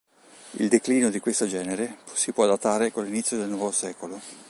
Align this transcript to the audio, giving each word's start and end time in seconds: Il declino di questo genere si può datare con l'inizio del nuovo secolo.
Il 0.57 0.67
declino 0.67 1.11
di 1.11 1.19
questo 1.19 1.45
genere 1.45 1.97
si 2.15 2.31
può 2.31 2.47
datare 2.47 2.91
con 2.91 3.03
l'inizio 3.05 3.37
del 3.37 3.49
nuovo 3.49 3.69
secolo. 3.69 4.19